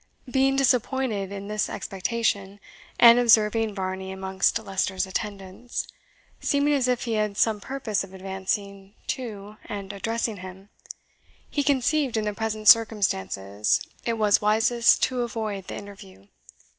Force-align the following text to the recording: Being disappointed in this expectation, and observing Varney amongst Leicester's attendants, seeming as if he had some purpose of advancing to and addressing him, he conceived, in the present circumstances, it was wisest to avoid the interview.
Being 0.27 0.55
disappointed 0.55 1.31
in 1.31 1.47
this 1.47 1.69
expectation, 1.69 2.59
and 2.99 3.19
observing 3.19 3.75
Varney 3.75 4.11
amongst 4.11 4.57
Leicester's 4.57 5.05
attendants, 5.05 5.87
seeming 6.39 6.73
as 6.73 6.87
if 6.87 7.03
he 7.03 7.13
had 7.13 7.37
some 7.37 7.61
purpose 7.61 8.03
of 8.03 8.11
advancing 8.11 8.95
to 9.09 9.57
and 9.65 9.93
addressing 9.93 10.37
him, 10.37 10.69
he 11.51 11.61
conceived, 11.61 12.17
in 12.17 12.25
the 12.25 12.33
present 12.33 12.67
circumstances, 12.67 13.79
it 14.03 14.13
was 14.13 14.41
wisest 14.41 15.03
to 15.03 15.21
avoid 15.21 15.67
the 15.67 15.75
interview. 15.75 16.25